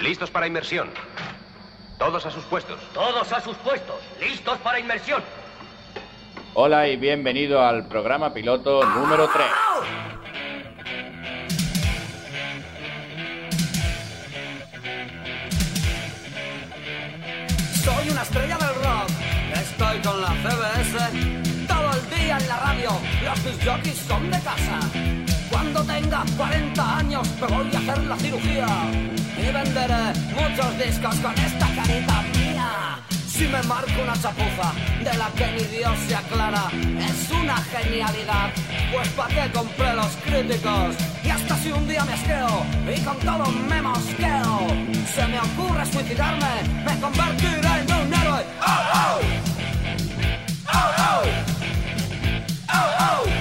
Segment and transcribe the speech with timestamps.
[0.00, 0.90] Listos para inmersión.
[1.98, 2.78] Todos a sus puestos.
[2.94, 3.96] Todos a sus puestos.
[4.20, 5.22] Listos para inmersión.
[6.54, 9.46] Hola y bienvenido al programa piloto número 3.
[17.82, 19.08] Soy una estrella del rock.
[19.54, 21.66] Estoy con la CBS.
[21.66, 22.90] Todo el día en la radio.
[23.24, 24.78] Los disc jockeys son de casa.
[25.50, 28.66] Cuando tenga 40 años me voy a hacer la cirugía.
[29.40, 32.98] Y venderé muchos discos con esta carita mía.
[33.26, 36.64] Si me marco una chapuza de la que ni Dios se aclara,
[36.98, 38.50] es una genialidad.
[38.92, 40.96] Pues pa' qué compré los críticos.
[41.22, 44.66] Y hasta si un día me asqueo y con todo me mosqueo,
[45.14, 48.44] se me ocurre suicidarme, me convertiré en un héroe.
[48.60, 49.20] ¡Oh, oh!
[50.74, 51.22] ¡Oh, oh!
[52.70, 53.22] ¡Oh, oh!
[53.24, 53.37] ¡Oh,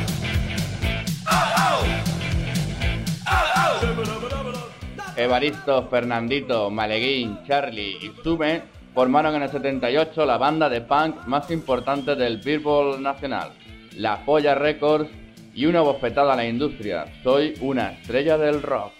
[5.17, 8.61] Evaristo, Fernandito, Maleguín, Charlie y Sume
[8.93, 13.51] formaron en el 78 la banda de punk más importante del Billboard Nacional,
[13.95, 15.09] La Polla Records
[15.55, 17.05] y una bofetada a la industria.
[17.23, 18.93] Soy una estrella del rock.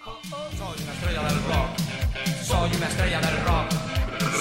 [0.56, 1.78] Soy una estrella del rock.
[2.42, 3.72] Soy una estrella del rock.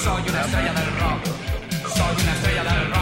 [0.03, 1.25] Soy una estrella del rock.
[1.95, 2.96] Soy una estrella del rock.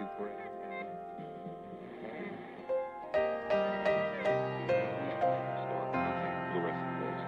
[0.00, 0.30] With 224.
[5.60, 7.24] Store contact fluorescent bulbs.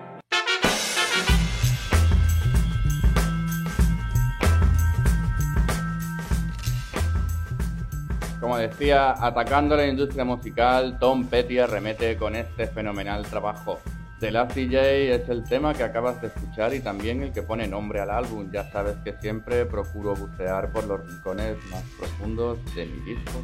[8.40, 13.80] Como decía, atacando la industria musical, Tom Petty arremete con este fenomenal trabajo.
[14.22, 17.66] The Last DJ es el tema que acabas de escuchar y también el que pone
[17.66, 18.52] nombre al álbum.
[18.52, 23.42] Ya sabes que siempre procuro bucear por los rincones más profundos de mi disco.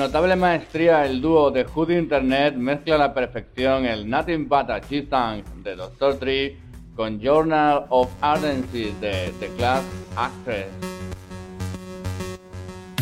[0.00, 4.80] Notable maestría, el dúo de Hood Internet mezcla a la perfección el Nothing But a
[4.80, 6.18] de Dr.
[6.18, 6.56] Dre
[6.96, 9.84] con Journal of Ardency de The Class
[10.16, 10.68] Actress.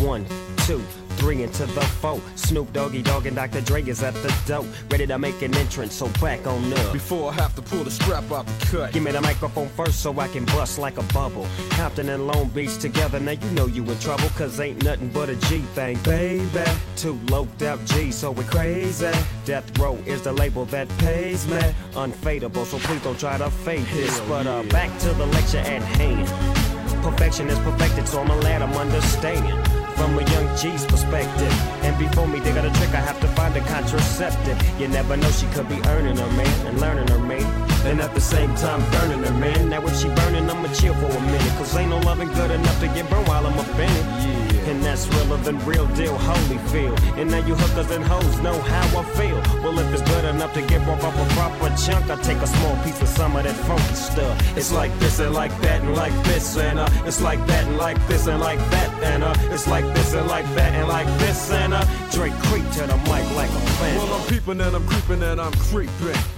[0.04, 0.24] One,
[0.66, 0.80] two,
[1.18, 2.20] three into the four.
[2.36, 3.60] Snoop Doggy Dogg and Dr.
[3.60, 5.94] Dre is at the door, ready to make an entrance.
[5.94, 6.92] So back on up.
[6.92, 8.92] Before I have to pull the strap out the cut.
[8.92, 11.46] Give me the microphone first so I can bust like a bubble.
[11.70, 15.28] Compton and Long Beach together, now you know you in trouble, cause ain't nothing but
[15.28, 16.64] a G thing, baby.
[16.96, 19.10] Two loped out G, so we crazy.
[19.44, 21.60] Death Row is the label that pays me.
[21.94, 24.20] Unfadable, so please don't try to fade this.
[24.20, 26.28] But uh, back to the lecture at hand.
[27.02, 31.52] Perfection is perfected, so I'm glad I'm understanding from a young G's perspective.
[31.82, 34.56] And before me, they got a trick, I have to find a contraceptive.
[34.80, 37.77] You never know, she could be earning her man and learning her man.
[37.84, 39.68] And at the same time, burning her man.
[39.70, 41.52] Now, if she burning, I'ma chill for a minute.
[41.58, 43.88] Cause ain't no loving good enough to get burned while I'm in.
[43.88, 44.48] Yeah.
[44.68, 46.94] And that's realer than real deal, holy feel.
[47.16, 49.40] And now you hookers and hoes know how I feel.
[49.62, 52.46] Well, if it's good enough to get off up a proper chunk, I take a
[52.46, 54.56] small piece of some of that funky stuff.
[54.58, 57.78] It's like this and like that and like this and uh, it's like that and
[57.78, 61.06] like this and like that and uh, it's like this and like that and like
[61.18, 63.96] this and uh, Drake creep to the mic like a fan.
[63.96, 66.37] Well, I'm peeping and I'm creeping and I'm creeping.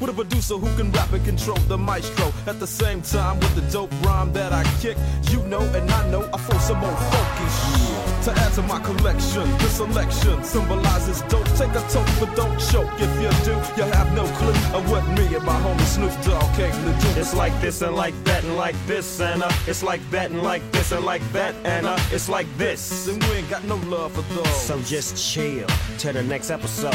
[0.00, 2.32] With a producer who can rap and control the maestro.
[2.46, 4.96] At the same time, with the dope rhyme that I kick,
[5.30, 8.24] you know and I know I throw some more funky shit.
[8.24, 11.46] To add to my collection, the selection symbolizes dope.
[11.56, 12.90] Take a toke, but don't choke.
[12.98, 16.54] If you do, you have no clue of what me and my homie Snoop Dogg
[16.56, 17.20] came to do.
[17.20, 20.42] It's like this and like that and like this and uh, it's like that and
[20.42, 23.06] like this and like that and uh, it's like this.
[23.08, 24.62] And we ain't got no love for those.
[24.62, 25.66] So just chill
[25.98, 26.94] till the next episode.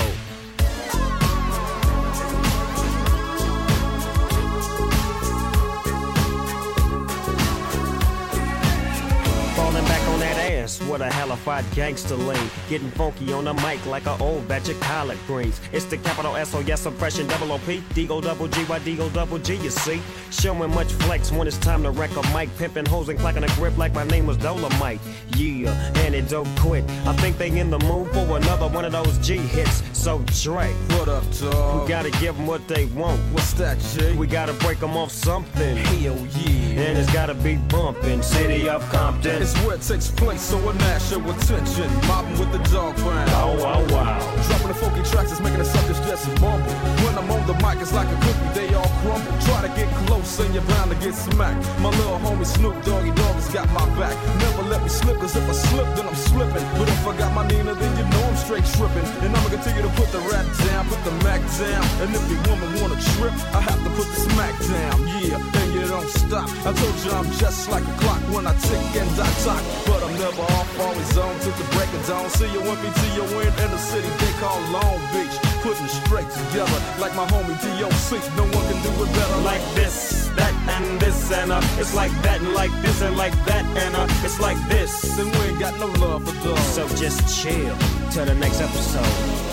[11.02, 12.50] A hellified gangster lane.
[12.70, 15.60] Getting funky on the mic like an old batch of collard greens.
[15.72, 17.84] It's the capital S O yes suppression double O P.
[17.94, 20.02] D-O double G Y D-O double G, you see.
[20.32, 22.50] Showing much flex when it's time to wreck a mic.
[22.58, 25.00] Pimping hoes and clacking a grip like my name was Dolomite.
[25.36, 26.84] Yeah, and it don't quit.
[27.06, 29.84] I think they in the mood for another one of those G hits.
[29.98, 31.82] So Drake, What up, dog?
[31.84, 33.20] we gotta give them what they want.
[33.34, 34.14] What's that, G?
[34.14, 35.76] We gotta break them off something.
[35.78, 36.82] Hell yeah.
[36.82, 38.22] And it's gotta be bumping.
[38.22, 39.42] City of Compton.
[39.42, 40.58] It's where it takes place, so
[40.90, 41.88] a national attention.
[42.08, 43.30] Mobbing with the dog pound.
[43.34, 44.20] Oh, wow, wow.
[44.48, 46.74] Dropping the funky tracks is making the suckers just mumble.
[47.04, 49.34] When I'm on the mic, it's like a cookie, they all crumble.
[49.46, 51.62] Try to get close and you're bound to get smacked.
[51.80, 54.16] My little homie Snoop Doggy Dogg has got my back.
[54.40, 56.66] Never let me slip, cause if I slip, then I'm slipping.
[56.78, 59.06] But if I got my Nina, then you know I'm straight tripping.
[59.24, 61.84] And I'ma continue to put the rap down, put the Mac down.
[62.02, 64.98] And if the woman wanna trip, I have to put the smack down.
[65.22, 66.48] Yeah, and you don't stop.
[66.66, 69.64] I told you I'm just like a clock when I tick and I talk.
[69.90, 72.30] But I'm never off, always on till the break of dawn.
[72.30, 75.36] See you till you win in the city they call Long Beach.
[75.66, 78.22] Putting straight together like my homie DOC.
[78.38, 82.14] No one can do it better like this, that, and this, and uh, it's like
[82.22, 85.18] that, and like this, and like that, and uh, it's like this.
[85.18, 86.62] And we ain't got no love for dogs.
[86.76, 87.76] So just chill
[88.12, 89.49] till the next episode.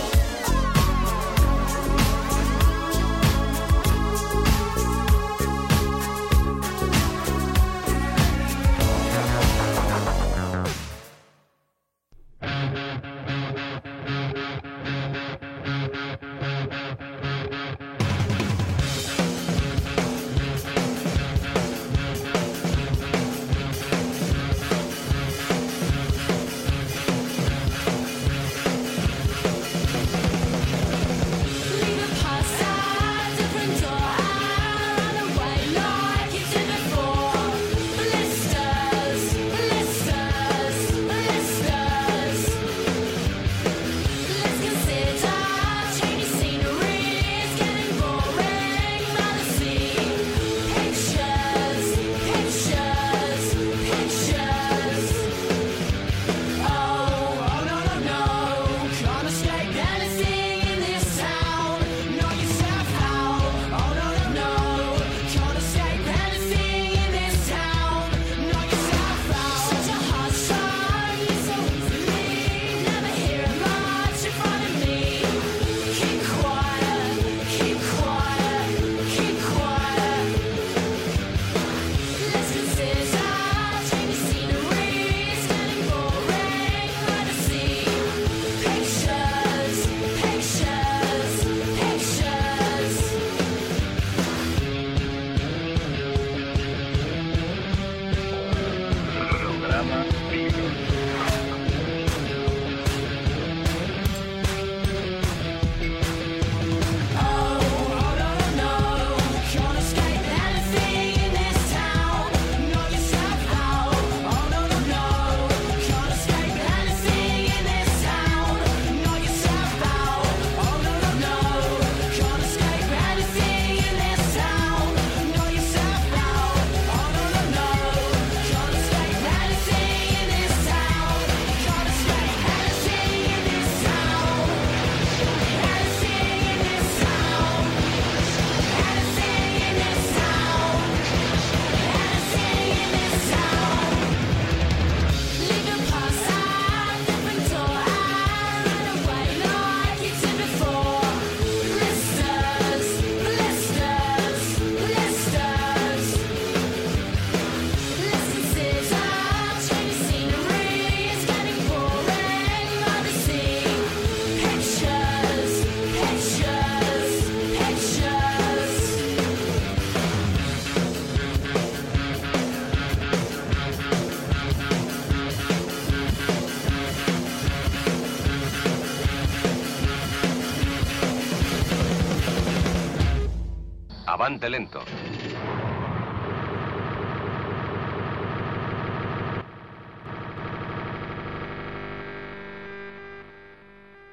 [184.49, 184.81] Lento.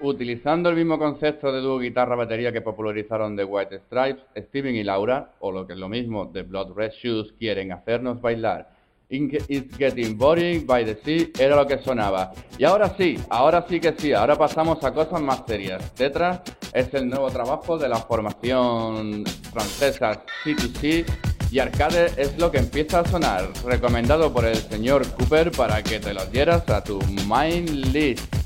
[0.02, 5.32] Utilizando el mismo concepto de dúo guitarra-batería que popularizaron The White Stripes, Steven y Laura,
[5.40, 8.73] o lo que es lo mismo, The Blood Red Shoes, quieren hacernos bailar.
[9.10, 12.32] It's Getting Boring by the Sea era lo que sonaba.
[12.58, 15.94] Y ahora sí, ahora sí que sí, ahora pasamos a cosas más serias.
[15.94, 16.44] Tetra
[16.74, 21.06] es el nuevo trabajo de la formación francesa C2C
[21.52, 26.00] y Arcade es lo que empieza a sonar, recomendado por el señor Cooper para que
[26.00, 28.43] te lo dieras a tu mind list.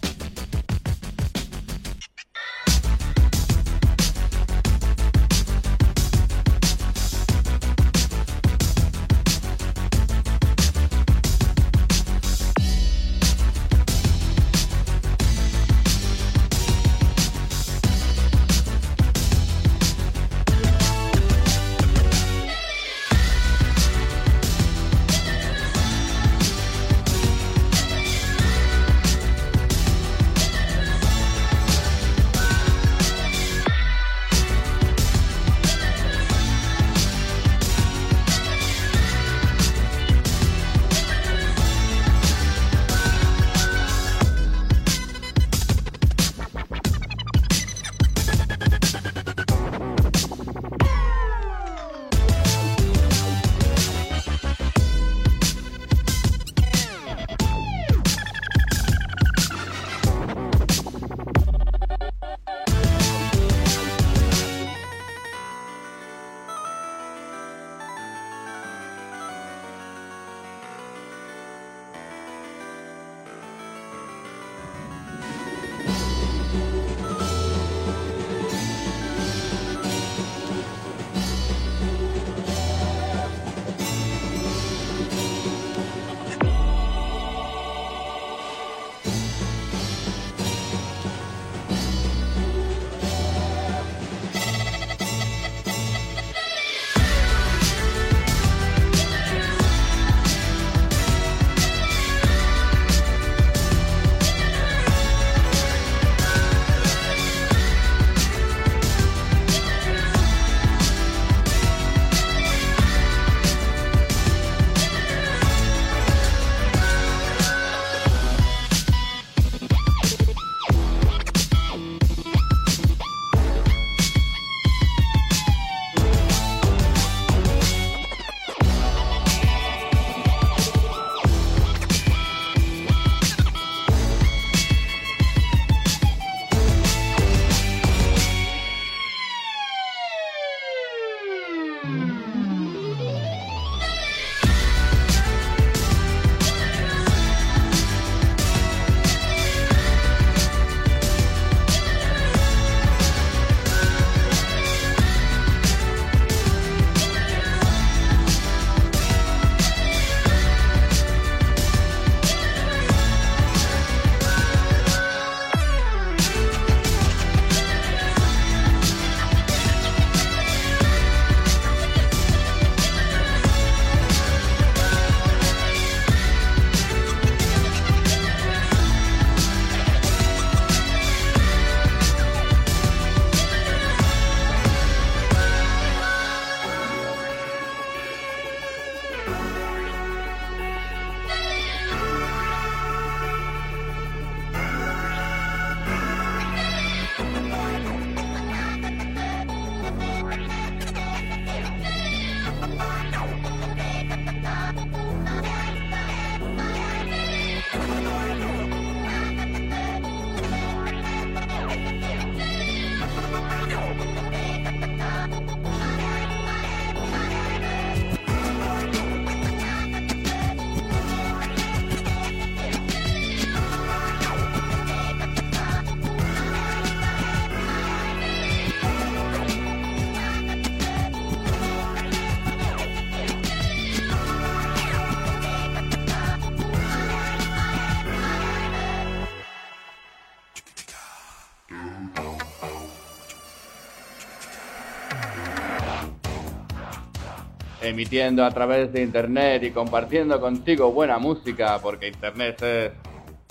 [247.82, 252.92] Emitiendo a través de internet y compartiendo contigo buena música, porque internet es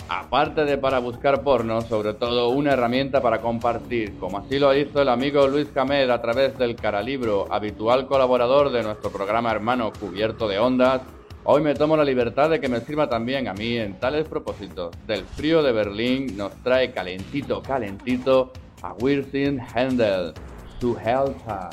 [0.09, 5.01] aparte de para buscar porno, sobre todo una herramienta para compartir, como así lo hizo
[5.01, 10.47] el amigo Luis Camed a través del Caralibro, habitual colaborador de nuestro programa hermano Cubierto
[10.47, 11.01] de Ondas.
[11.49, 14.93] Hoy me tomo la libertad de que me sirva también a mí en tales propósitos.
[15.07, 20.33] Del frío de Berlín nos trae calentito, calentito a Wirsing Händel,
[20.81, 21.69] su Helta.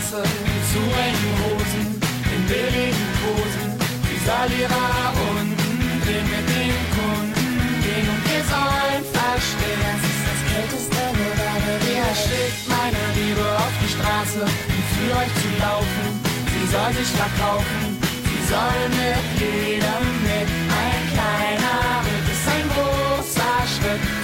[0.00, 0.22] Straße
[0.72, 2.00] zu engen Hosen,
[2.34, 3.68] in billigen Posen.
[4.08, 9.80] Sie soll ihrer unten gehen mit den Kunden gehen und wir sollen verstehen.
[9.84, 12.16] Das ist das kälteste der Welt.
[12.16, 16.06] schickt meine Liebe auf die Straße, um für euch zu laufen.
[16.48, 20.48] Sie soll sich verkaufen, sie soll mit jedem mit.
[20.80, 24.19] Ein kleiner Ritt ist ein großer Schritt.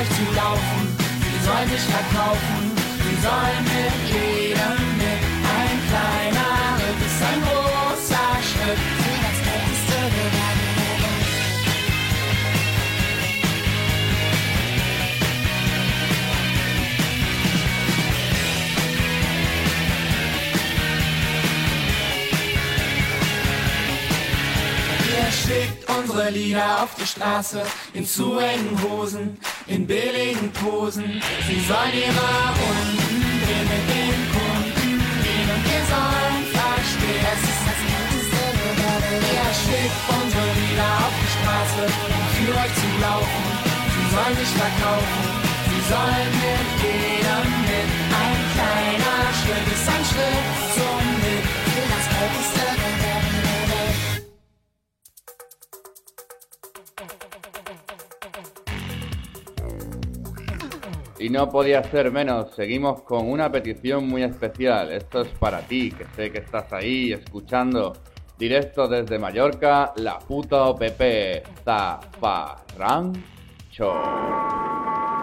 [0.00, 0.96] Euch zu laufen.
[0.98, 2.72] Sie sollen sich verkaufen,
[3.04, 5.22] sie sollen mit jedem mit.
[5.58, 8.78] Ein kleiner Ritt ist ein großer Schritt.
[25.50, 25.79] Für.
[26.00, 29.36] Unsere Lieder auf die Straße in zu engen Hosen,
[29.66, 31.20] in billigen Posen.
[31.46, 37.20] Sie sollen ihre Runden drehen mit den Kunden gehen und wir sollen verstehen.
[37.20, 38.60] Das ist das Ihr Welt.
[39.60, 43.44] schickt unsere Lieder auf die Straße, um für euch zu laufen.
[43.92, 45.24] Sie sollen sich verkaufen,
[45.68, 47.88] sie sollen mit jedem mit.
[48.08, 51.44] Ein kleiner Schritt ist ein Schritt zum Mit.
[51.44, 52.79] Für das kälteste Gewerbe
[61.20, 64.90] Y no podía ser menos, seguimos con una petición muy especial.
[64.90, 67.92] Esto es para ti, que sé que estás ahí escuchando.
[68.38, 73.20] Directo desde Mallorca, la puta OPP, Zafarrancho.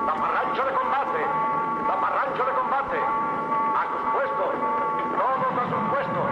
[0.05, 1.17] Zafarrancho de combate.
[1.87, 2.97] Zafarrancho de combate.
[3.73, 4.53] A sus puestos.
[5.17, 6.27] Todos a sus puestos.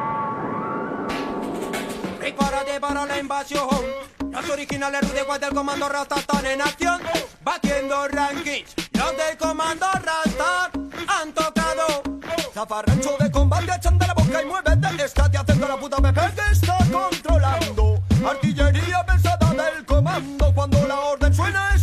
[2.20, 3.68] Prepárate para la invasión.
[4.30, 7.02] Los originales rudes del comando Rasta están en acción.
[7.44, 8.85] Batiendo rankings.
[9.06, 10.72] Los comando Rasta
[11.08, 12.02] han tocado.
[12.52, 15.04] Zafarrancho de combate, echando la boca y muévete.
[15.06, 18.02] Estate haciendo la puta PP que está controlando.
[18.28, 20.52] Artillería pesada del comando.
[20.56, 21.75] Cuando la orden suena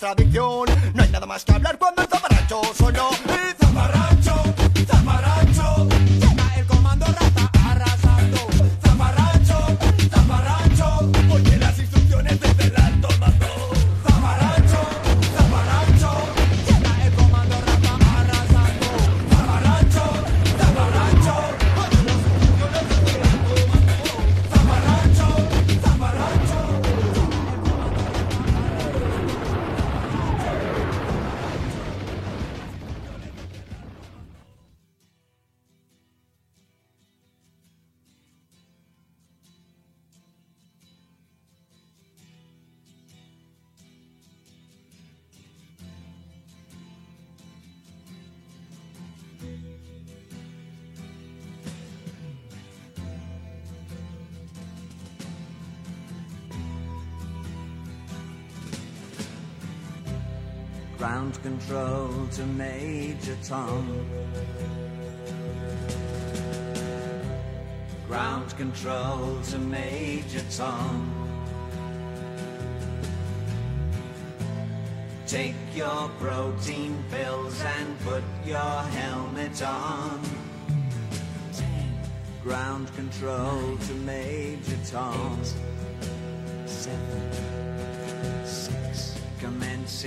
[0.00, 2.07] No hay nada más que hablar cuando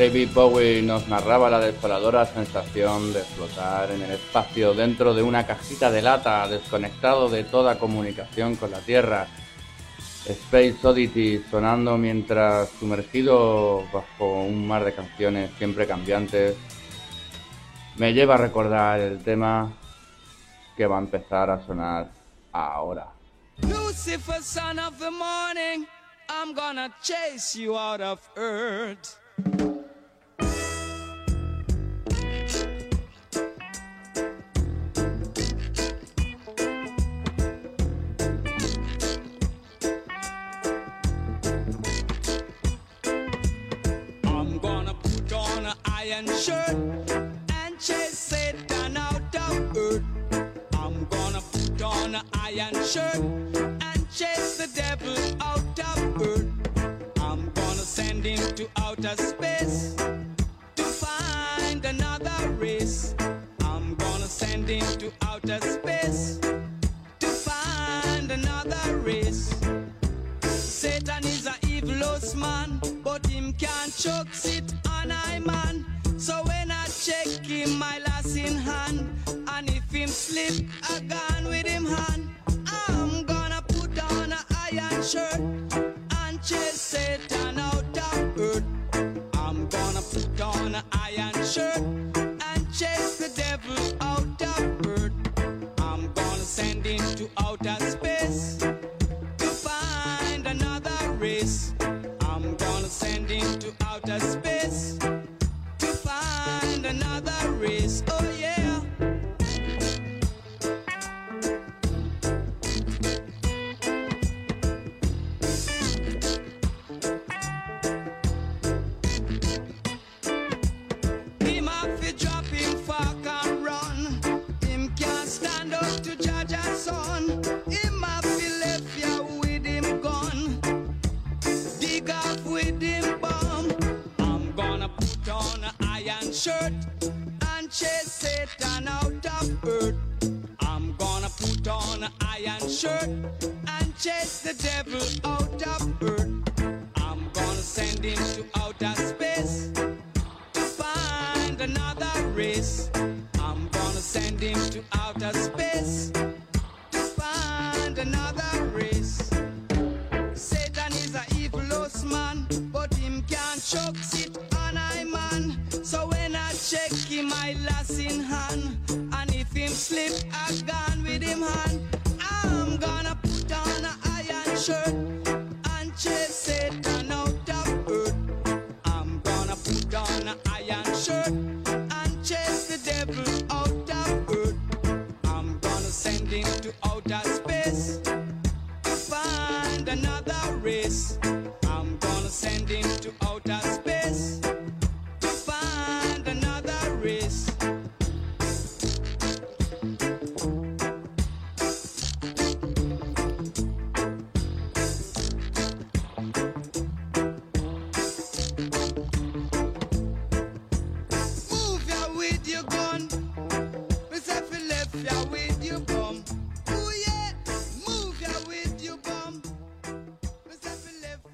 [0.00, 5.46] David Bowie nos narraba la desoladora sensación de flotar en el espacio dentro de una
[5.46, 9.26] cajita de lata, desconectado de toda comunicación con la Tierra.
[10.24, 16.56] Space Oddity sonando mientras sumergido bajo un mar de canciones siempre cambiantes,
[17.98, 19.70] me lleva a recordar el tema
[20.78, 22.10] que va a empezar a sonar
[22.52, 23.06] ahora.
[23.68, 25.84] Lucifer, son of the morning,
[26.30, 29.20] I'm gonna chase you out of earth.
[97.20, 97.89] to outer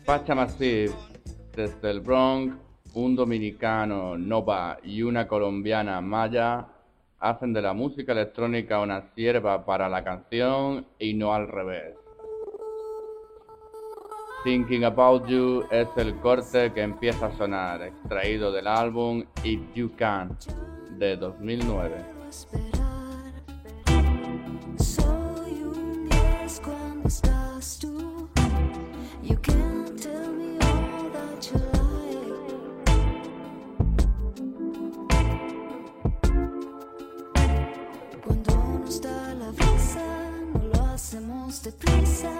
[0.07, 0.93] Pacha Massive,
[1.57, 2.55] desde el Bronx,
[2.95, 6.65] un dominicano, Nova, y una colombiana, Maya,
[7.19, 11.97] hacen de la música electrónica una sierva para la canción y no al revés.
[14.45, 19.91] Thinking About You es el corte que empieza a sonar, extraído del álbum If You
[19.97, 20.39] Can
[20.99, 22.17] de 2009.
[41.67, 42.31] deprisa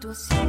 [0.00, 0.39] situación.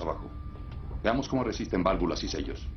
[0.00, 0.30] Abajo.
[1.02, 2.68] Veamos cómo resisten válvulas y sellos.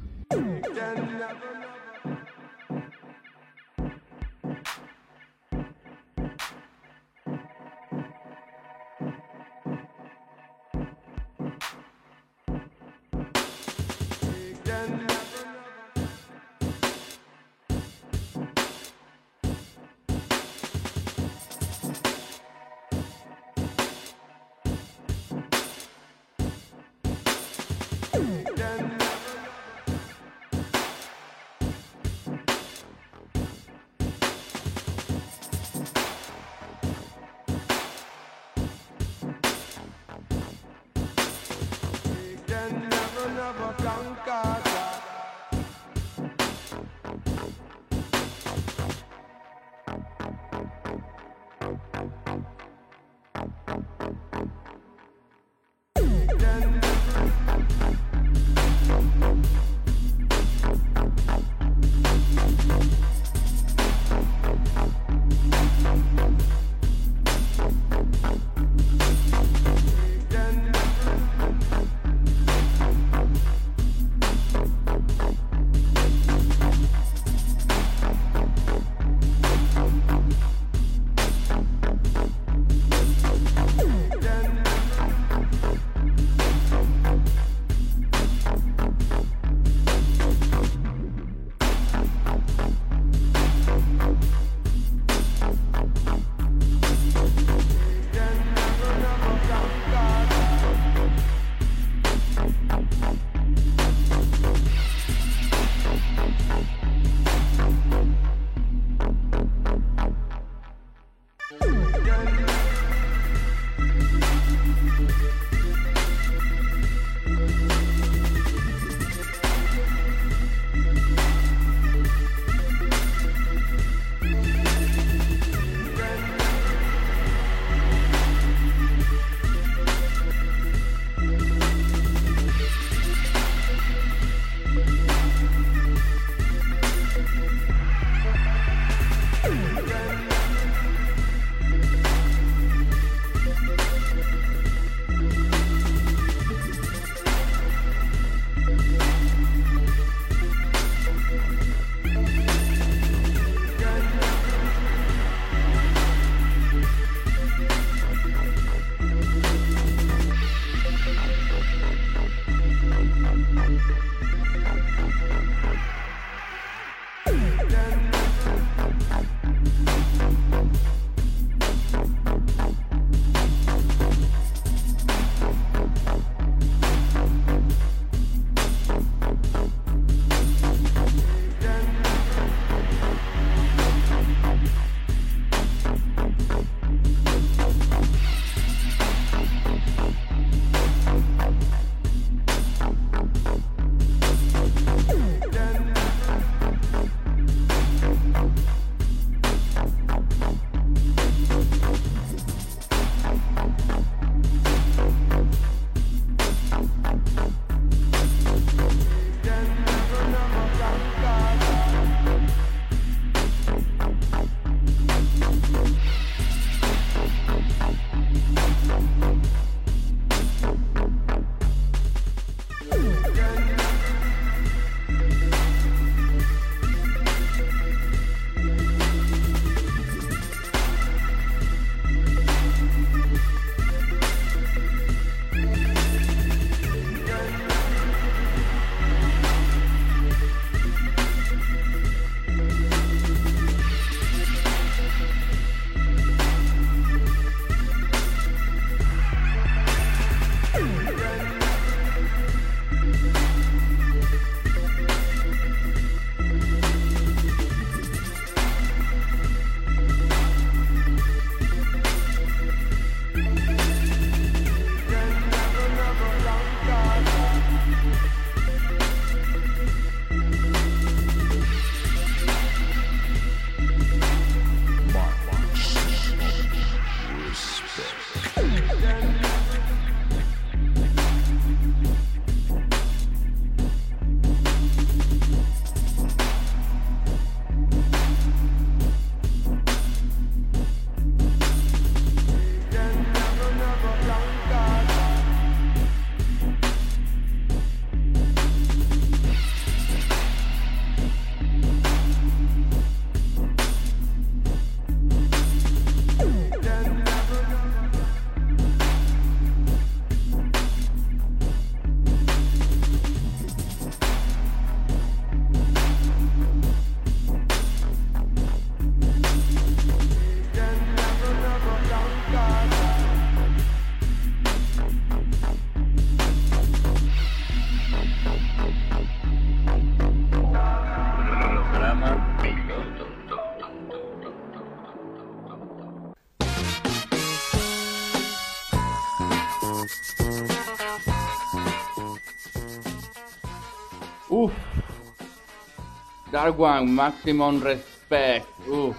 [346.62, 348.68] Dark Maximum Respect.
[348.88, 349.18] Uf.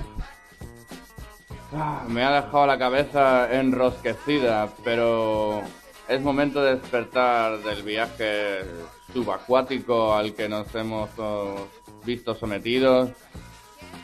[1.74, 5.60] Ah, me ha dejado la cabeza enrosquecida, pero
[6.06, 8.60] es momento de despertar del viaje
[9.12, 11.66] subacuático al que nos hemos oh,
[12.04, 13.10] visto sometidos.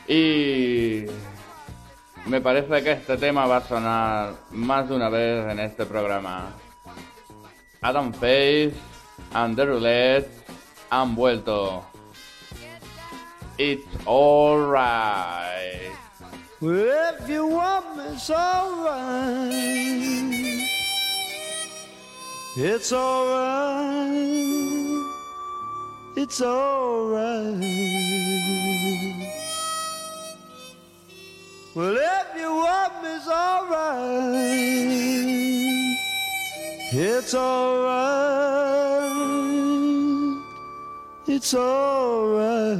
[0.05, 1.05] Y
[2.25, 6.51] me parece que este tema va a sonar más de una vez en este programa.
[7.79, 8.73] Adam Face
[9.31, 10.29] and The Roulette
[10.89, 11.85] han vuelto.
[13.59, 15.91] It's alright.
[16.61, 19.51] Well, if you want me, it's alright.
[22.55, 24.15] It's alright.
[26.15, 27.59] It's alright.
[31.75, 34.39] Well, if you want me, it's alright.
[36.93, 38.48] It's alright
[41.39, 42.77] it's alright.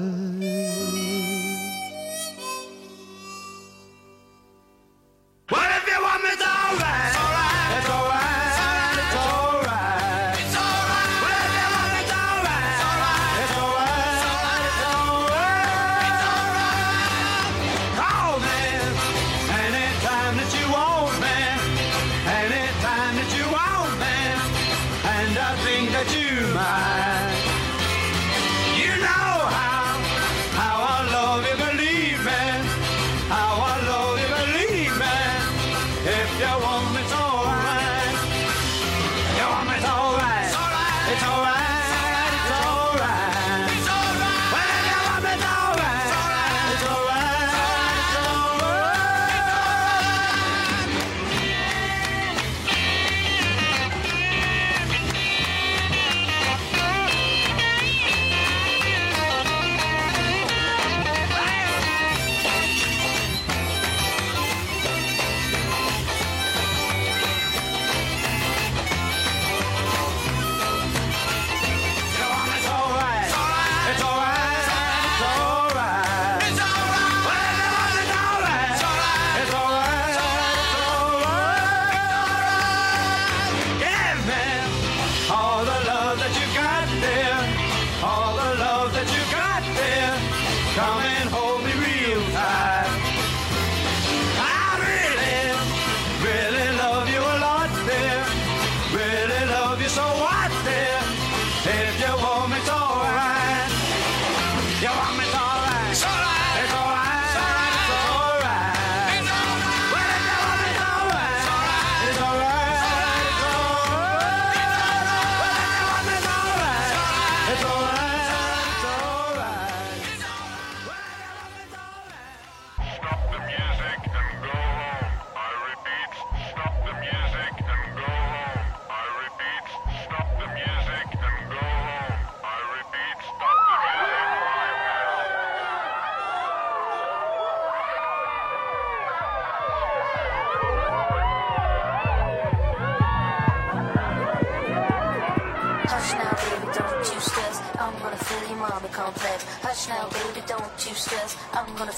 [151.79, 151.91] gonna.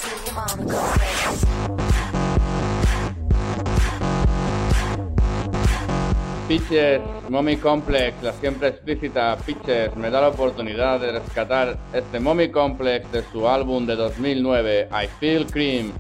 [6.48, 12.52] Pitches, Mommy Complex, la siempre explícita Pitches me da la oportunidad de rescatar este Mommy
[12.52, 15.94] Complex de su álbum de 2009, I Feel Cream.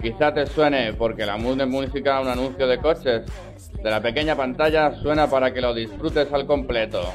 [0.00, 3.22] Quizá te suene porque la música un anuncio de coches.
[3.82, 7.12] De la pequeña pantalla suena para que lo disfrutes al completo.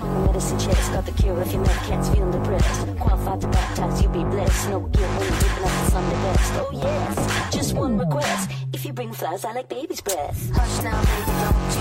[0.00, 2.86] The medicine checks got the cure if your med cat's feeling depressed.
[2.98, 4.68] Qualified to baptize, you'll be blessed.
[4.70, 6.52] No guilt when you're giving up the Sunday the best.
[6.54, 8.50] Oh yes, just one request.
[8.72, 10.50] If you bring flowers, I like baby's breath.
[10.54, 11.79] Hush now, baby, don't you?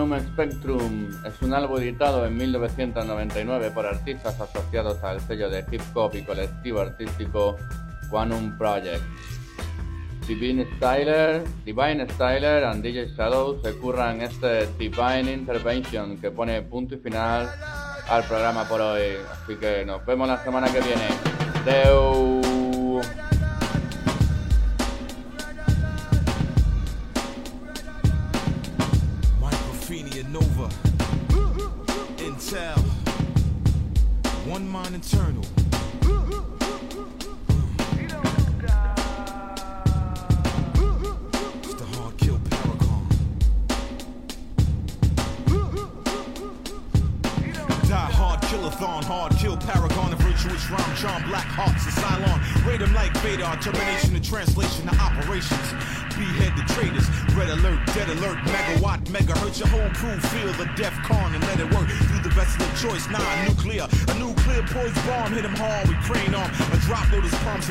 [0.00, 5.82] Quantum Spectrum es un álbum editado en 1999 por artistas asociados al sello de hip
[5.92, 7.58] hop y colectivo artístico
[8.08, 9.02] Quantum Project.
[10.26, 16.94] Divine Styler, Divine Styler and DJ Shadow se curran este Divine Intervention que pone punto
[16.94, 17.50] y final
[18.08, 19.18] al programa por hoy.
[19.30, 21.08] Así que nos vemos la semana que viene.
[21.66, 22.39] Deu.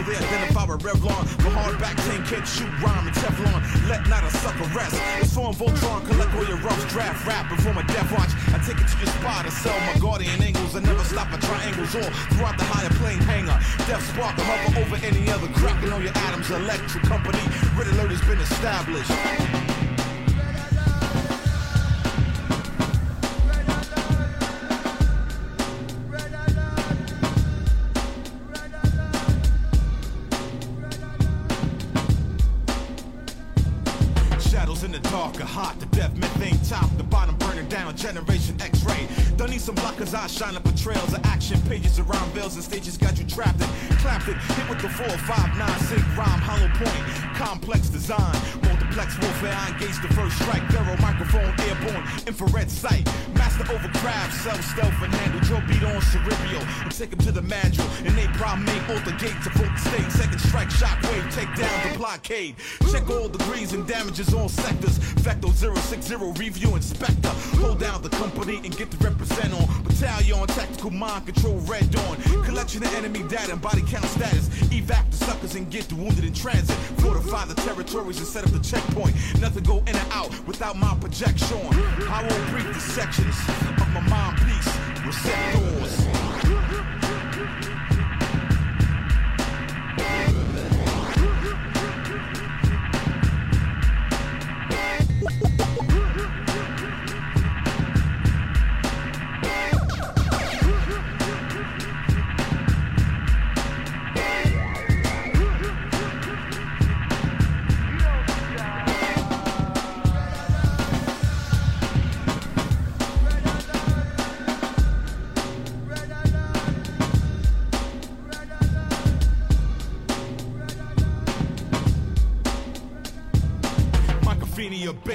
[0.10, 1.24] So they identify with Revlon.
[1.38, 3.90] The hard back tank can't shoot rhyme and Teflon.
[3.90, 4.96] Let not a sucker rest.
[5.22, 8.32] It's form Voltron, collect all your roughs, draft rap before my death watch.
[8.54, 10.76] I take it to your spot to sell my guardian angles.
[10.76, 13.58] I never stop at triangles all throughout the higher plane hanger.
[13.86, 16.50] Death spark, hover over any other cracking on your atoms.
[16.50, 17.42] Electric company,
[17.78, 19.59] red alert has been established.
[39.70, 40.16] Some blockers.
[40.16, 41.62] I shine up trails of action.
[41.70, 44.38] Pages around veils and stages got you trapped and Clapped it.
[44.58, 46.42] Hit with the four, five, nine, sync rhyme.
[46.42, 47.36] Hollow point.
[47.36, 48.36] Complex design.
[48.64, 49.54] Multiplex warfare.
[49.54, 50.64] I engage the first strike.
[50.72, 53.06] Thorough microphone, airborne, infrared sight.
[53.40, 55.40] Master over craft, self stealth and handle.
[55.40, 56.64] Drill beat on cerebral.
[56.84, 57.88] We take him to the mandrill.
[58.04, 60.12] And they primate alter gate to full state.
[60.12, 61.34] Second strike, shockwave.
[61.34, 62.56] Take down the blockade.
[62.92, 65.00] Check all degrees and damages on sectors.
[65.24, 67.30] Vecto 060 review inspector.
[67.64, 69.84] Hold down the company and get the represent on.
[69.84, 72.18] Battalion, tactical mind control, red dawn.
[72.44, 74.50] Collection of enemy data and body count status.
[74.68, 76.76] Evac the suckers and get the wounded in transit.
[77.00, 79.16] Fortify the territories and set up the checkpoint.
[79.40, 81.58] Nothing go in or out without my projection.
[82.10, 82.80] I will brief the
[83.32, 85.06] sections of my mind piece.
[85.06, 86.69] Receptors.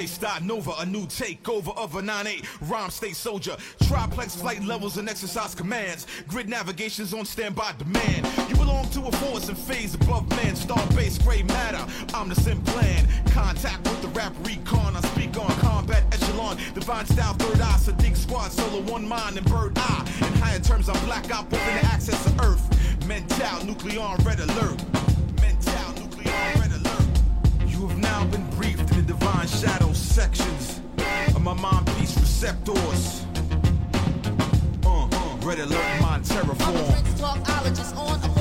[0.05, 3.57] Base Nova, a new takeover of a 9-8 rhyme state soldier.
[3.85, 6.05] Triplex flight levels and exercise commands.
[6.27, 8.27] Grid navigations on standby demand.
[8.47, 10.55] You belong to a force and phase above man.
[10.55, 11.83] Star base gray matter.
[12.35, 13.07] Sim plan.
[13.31, 14.95] Contact with the rap recon.
[14.95, 16.57] I speak on combat echelon.
[16.75, 17.79] Divine style, third eye.
[17.79, 20.05] Sadiq squad, solo one mind and bird eye.
[20.19, 23.07] In higher terms, I'm black out, open the access to earth.
[23.07, 24.85] Mental, nuclear red alert.
[25.41, 27.07] Mental, nuclear red alert.
[27.65, 30.79] You have now been briefed in the divine shadow sections
[31.35, 33.25] of my mind piece receptors.
[34.85, 35.09] Uh,
[35.43, 37.21] red alert, mind terraform.
[37.97, 38.34] On a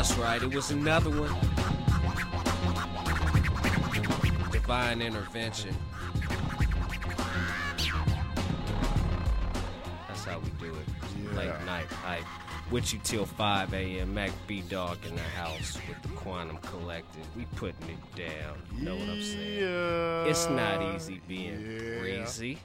[0.00, 1.28] That's right, it was another one.
[4.50, 5.76] Divine intervention.
[10.08, 11.36] That's how we do it.
[11.36, 12.24] Late night hype.
[12.70, 14.14] With you till 5 a.m.
[14.14, 17.26] Mac B Dog in the house with the Quantum Collective.
[17.36, 18.56] We putting it down.
[18.74, 19.60] You know what I'm saying?
[19.60, 20.24] Yeah.
[20.24, 22.58] It's not easy being breezy.